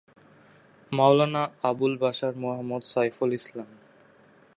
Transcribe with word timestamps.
Maulana 0.91 1.43
Abul 1.69 1.93
Bashar 2.01 2.33
Muhammad 2.35 2.83
Saiful 2.93 3.31
Islam. 3.39 3.69